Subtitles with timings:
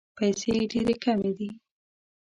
[0.17, 1.49] پیسې ډېري کمي دي.